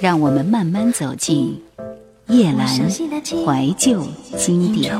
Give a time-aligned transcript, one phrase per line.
[0.00, 1.60] 让我们慢慢走进
[2.28, 2.68] 叶兰
[3.44, 4.94] 怀旧经典。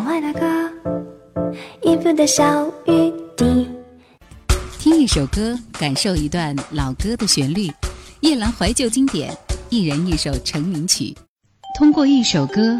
[4.80, 7.70] 听一首歌，感受一段老歌的旋律。
[8.20, 9.32] 夜兰怀旧经典，
[9.68, 11.16] 一人一首成名曲。
[11.78, 12.76] 通过一首歌，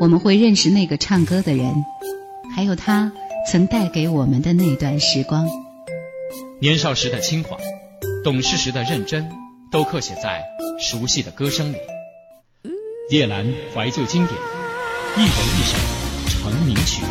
[0.00, 1.68] 我们会认识那个唱歌的人，
[2.54, 3.10] 还有他
[3.50, 5.48] 曾带给我们的那段时光。
[6.60, 7.58] 年少时的轻狂，
[8.22, 9.39] 懂事时的认真。
[9.70, 10.42] 都刻写在
[10.80, 11.76] 熟悉的歌声里。
[13.10, 14.36] 叶阑怀旧经典，
[15.16, 15.78] 一人一首
[16.28, 17.02] 成名曲。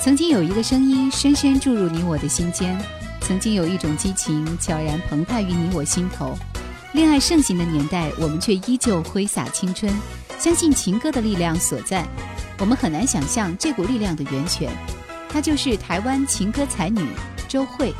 [0.00, 2.78] 曾经有一个声音深深注入你我的心间，
[3.22, 6.36] 曾经有一种激情悄然澎湃于你我心头。
[6.92, 9.92] 恋爱盛行的年代，我们却依旧挥洒青春。
[10.40, 12.02] 相信情歌的力量所在，
[12.58, 14.70] 我们很难想象这股力量的源泉，
[15.28, 17.06] 它就是台湾情歌才女
[17.46, 17.92] 周蕙，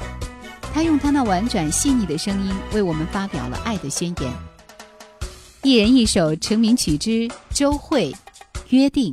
[0.73, 4.33] 她用她那婉转细腻的声音为我们发表了爱的宣言。
[5.65, 8.11] 一人一首成名曲之周蕙，
[8.71, 9.13] 《约定》。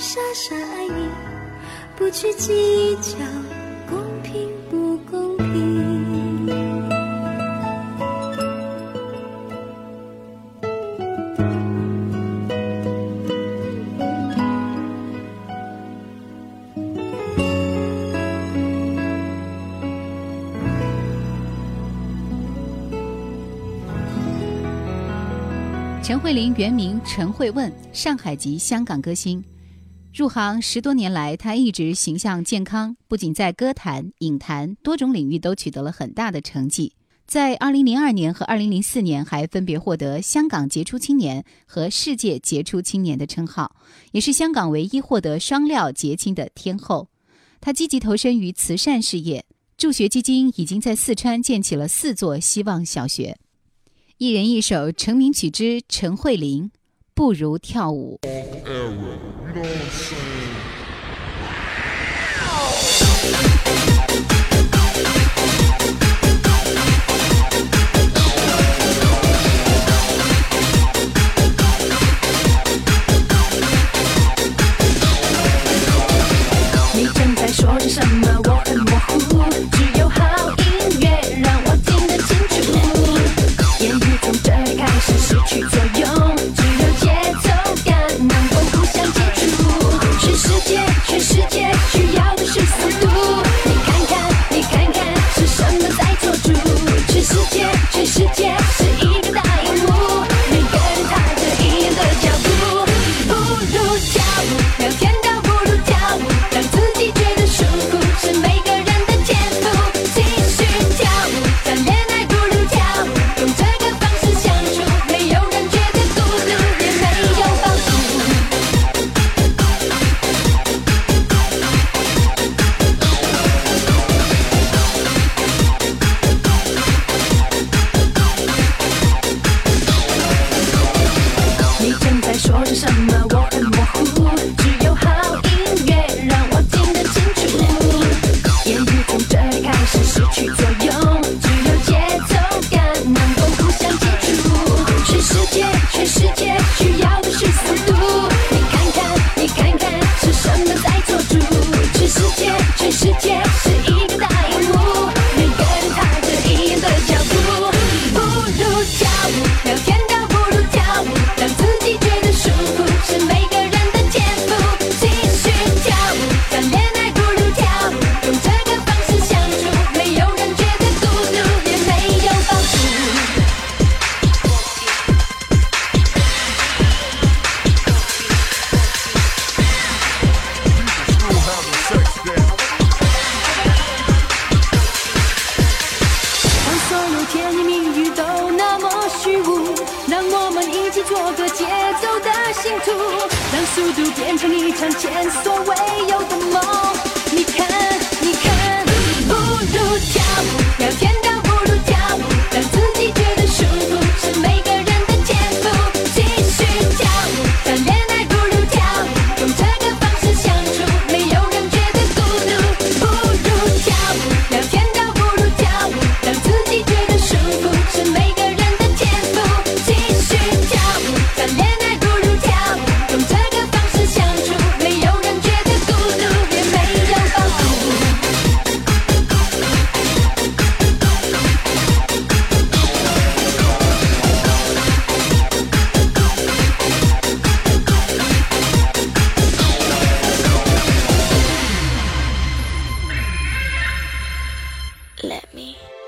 [0.00, 1.08] 傻傻爱你
[1.96, 3.16] 不去计较
[3.90, 5.54] 公平不公平
[26.04, 29.42] 陈慧琳原名陈慧问上海籍香港歌星
[30.18, 36.92] 入行十多年来，他一直形象健康，不仅在歌坛、影坛多种领域都取得了很大的成绩。
[37.24, 43.76] 在2002年和2004年，还分别获得香港杰出青年和世界杰出青年的称号，
[44.10, 47.06] 也是香港唯一获得双料杰亲的天后。
[47.60, 49.44] 他积极投身于慈善事业，
[49.76, 53.38] 助学基金已经在四川建起了四座希望小学。
[54.16, 56.72] 一人一首成名曲之陈慧琳，
[57.14, 58.18] 不如跳舞。
[59.54, 59.62] 你
[77.14, 78.38] 正在说着什么？
[78.44, 78.57] 我。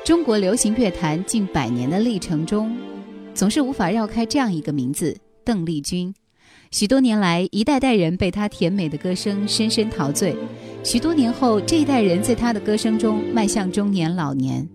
[0.05, 2.75] 中国流行乐坛近百年的历程中，
[3.35, 6.13] 总是无法绕开这样一个名字——邓丽君。
[6.71, 10.35] 许多年来，一代代人被她甜美的歌声深深陶醉。
[10.85, 14.67] 许多年后，这一代人在她的歌声中迈向中年、老年，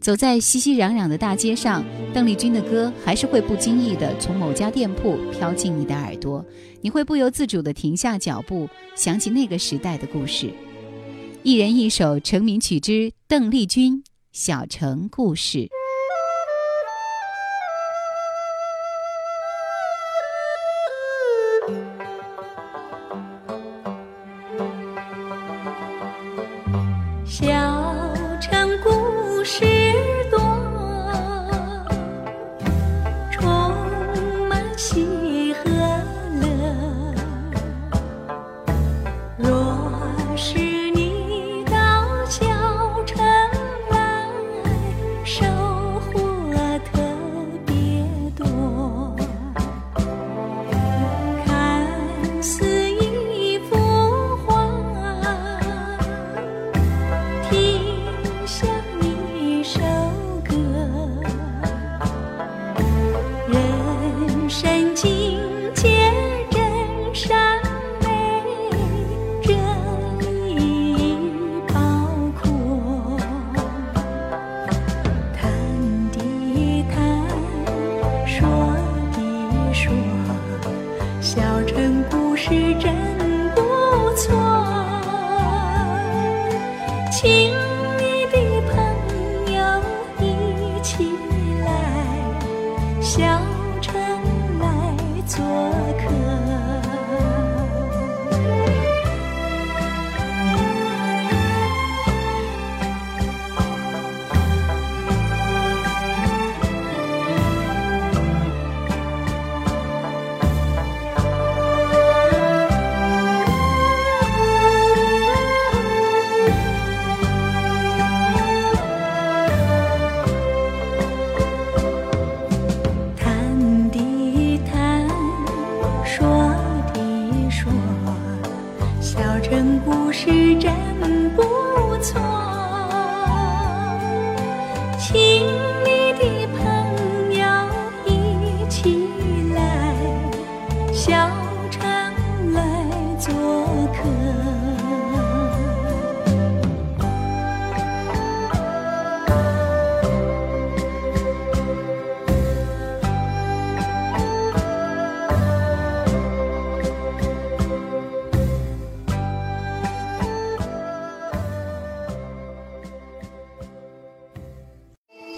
[0.00, 6.44] 走在熙熙攘攘的大街上，邓丽君的歌还是会不经意地从某家店铺飘进你的耳朵，
[6.82, 10.50] 你会不由自主地停下脚步，想起那个时代的故事。
[11.42, 14.02] 一人一首成名曲之邓丽君。
[14.34, 15.68] 小城故事。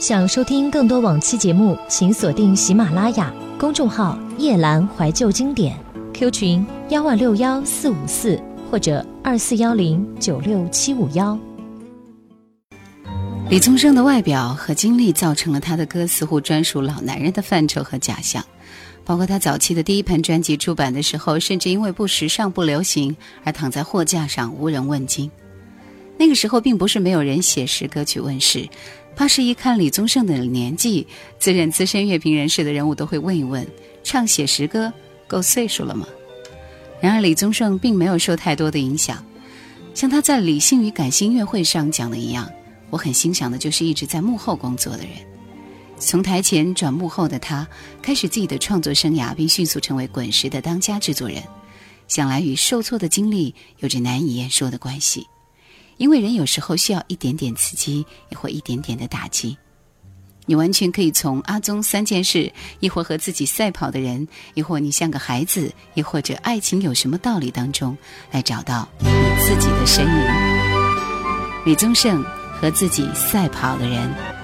[0.09, 5.77] 想收听更多往期节目，请锁定喜马拉雅公众号“夜阑怀旧经典
[6.15, 11.37] ”，Q 群幺万六幺四五四或者二四幺零九六七五幺。
[13.51, 18.41] 李宗盛的外表和经历造成了他的歌似乎专属老男人的范畴和假象，
[19.05, 25.29] 包括他早期的第一盘专辑出版的时候，甚至因为不时尚不流行而躺在货架上无人问津。
[26.19, 28.67] 那个时候并不是没有人写实歌曲问世，
[29.15, 31.07] 怕是一看李宗盛的年纪，
[31.39, 33.67] 自认资深乐评人士的人物都会问一问：
[34.03, 34.91] 唱写实歌
[35.29, 36.07] 够岁数了吗？
[37.01, 39.23] 然而李宗盛并没有受太多的影响，
[39.95, 42.51] 像他在《理性与感性》乐会上讲的一样，
[42.89, 45.09] 我很欣赏的就是一直在幕后工作的人。
[45.99, 47.67] 从台前转幕后的他，
[48.03, 51.43] 开始自己的创作生涯，并迅速成为滚石的当家制作人。
[52.09, 55.23] 想来与受挫的经历有着难以言说的关系。
[55.99, 59.57] 因为人有时候需要一点点刺激，也或一点点的打击。
[60.49, 67.97] 你完全可以从阿宗三件事，亦或和自己赛跑的人，亦或你像个孩子，亦或者爱情有什么道理当中，
[68.31, 69.09] 来找到你
[69.41, 70.93] 自己的身影。
[71.65, 72.23] 李宗盛
[72.61, 74.36] 和自己赛跑的人。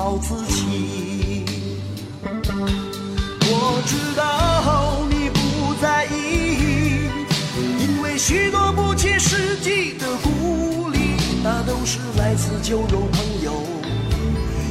[0.00, 1.44] 好自己，
[2.20, 7.10] 我知道你不在意，
[7.80, 11.00] 因为许多不切实际的鼓励，
[11.42, 13.54] 那都是来自酒肉朋友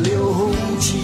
[0.00, 0.98] 的勇气，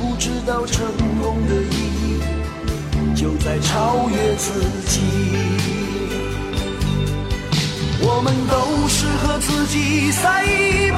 [0.00, 0.84] 不知道成
[1.22, 5.00] 功的意义，就在超越自己。
[8.06, 10.44] 我们都是和自己赛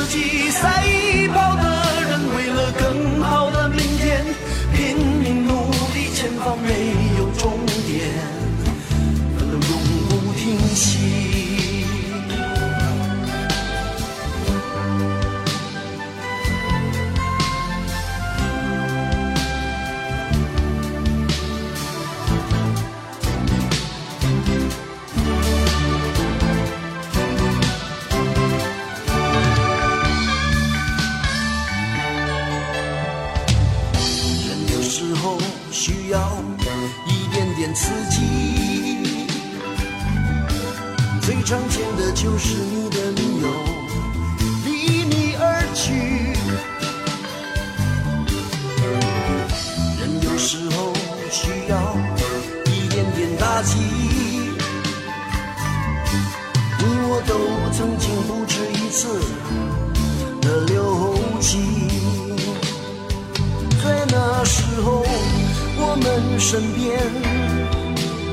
[66.51, 66.99] 身边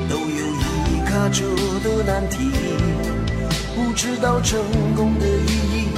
[0.10, 1.44] 都有一卡车
[1.84, 2.50] 的难题，
[3.76, 4.58] 不知道成
[4.96, 5.90] 功的意义，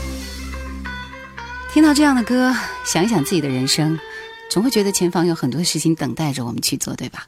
[1.76, 4.00] 听到这样的歌，想一想自己的人生，
[4.50, 7.28] 总会觉得前方有很多事情等待着我们去做，对吧？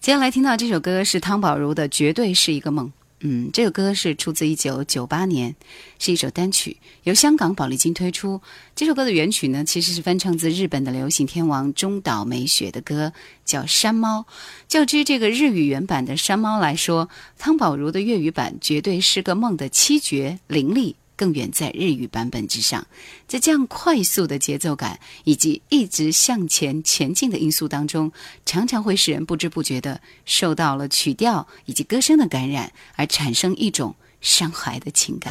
[0.00, 2.86] 接下来听到这首歌是汤宝如的《绝对是一个梦》。
[3.22, 5.56] 嗯，这个歌是出自一九九八年，
[5.98, 8.40] 是一首单曲，由香港宝丽金推出。
[8.76, 13.12] 这首歌的原曲呢，其实是翻唱自日本的流行天王中岛美雪的歌，
[13.44, 14.24] 叫《山猫》。
[14.68, 20.94] 较之这个日语原版的《山猫》来说，汤宝如的粤语版《绝对是个梦》的七绝凌厉。
[21.20, 22.86] 更远在日语版本之上，
[23.28, 28.10] 在这样快速的节奏感以及一直向前前进的因素当中，
[28.46, 35.30] 常常会使人不知不觉的受到了曲调以及歌声的感染，而产生一种伤怀的情感，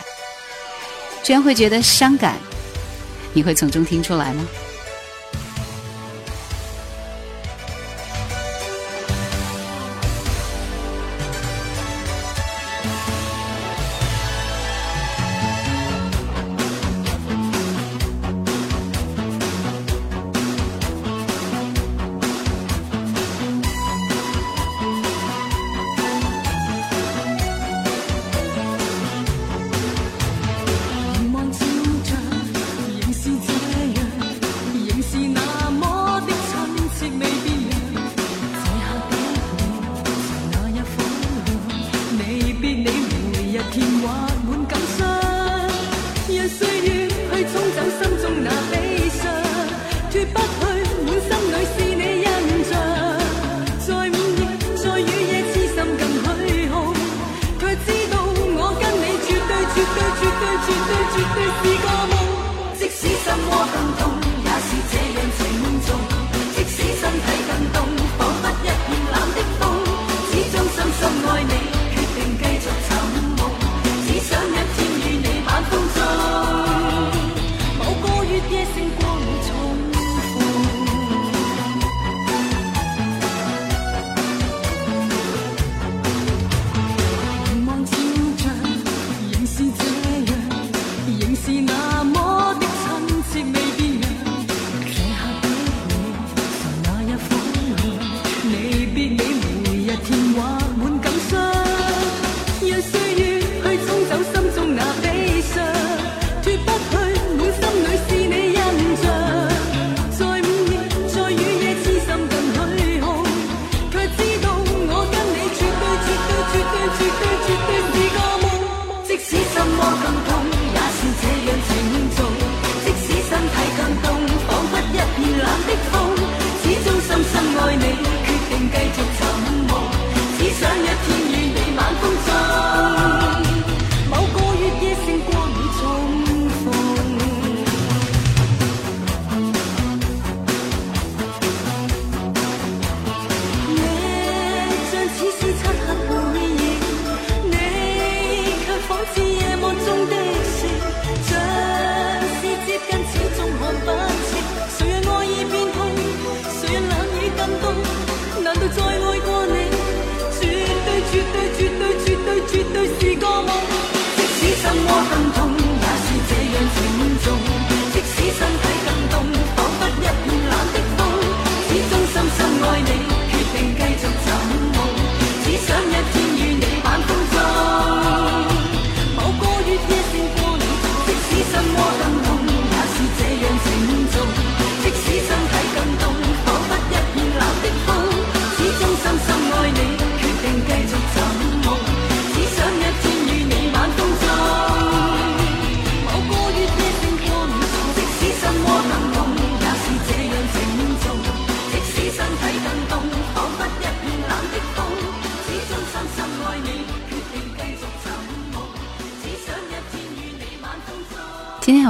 [1.24, 2.38] 居然会觉得伤感，
[3.34, 4.48] 你会从中听出来吗？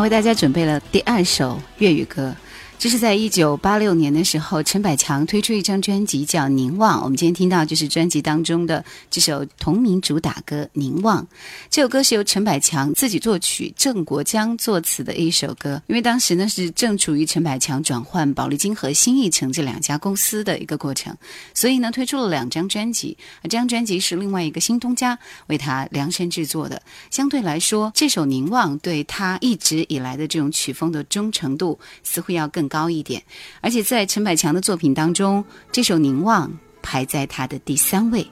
[0.02, 2.34] 为大家准备了第二首粤语歌。
[2.80, 11.22] 这是在一九八六年的时候，陈百强推出一张专辑叫《凝望》，我们今天听到就是专辑当中的这首同名主打歌《凝望》。
[11.70, 15.82] 这首歌是由陈百强自己作曲，郑国江作词的一首歌。
[15.88, 21.14] 因为当时呢是正处于陈百强转换宝丽金和新艺城这两家公司的一个过程，
[21.54, 23.18] 所以呢推出了两张专辑。
[23.44, 26.82] 这张专辑是另外一个新东家为他量身制作的。
[27.12, 32.69] 相对来说，这首《凝望》对他一直以来的这种曲风的忠诚度似乎要更。
[32.70, 33.22] 高一点，
[33.60, 36.48] 而且在陈百强的作品当中，这首《凝望》
[36.82, 38.26] 排在他的第三位。